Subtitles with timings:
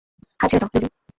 [0.39, 0.87] হাল ছেড়ে দাও, লুলু।